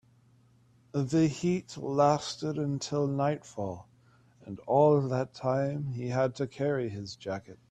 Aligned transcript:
The 0.93 1.27
heat 1.27 1.77
lasted 1.77 2.57
until 2.57 3.05
nightfall, 3.05 3.87
and 4.43 4.59
all 4.61 4.99
that 4.99 5.35
time 5.35 5.89
he 5.91 6.07
had 6.07 6.33
to 6.37 6.47
carry 6.47 6.89
his 6.89 7.15
jacket. 7.15 7.59